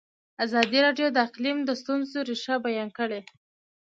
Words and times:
ازادي 0.45 0.79
راډیو 0.85 1.07
د 1.11 1.17
اقلیم 1.27 1.57
د 1.65 1.69
ستونزو 1.81 2.17
رېښه 2.29 2.55
بیان 2.65 2.89
کړې. 2.97 3.21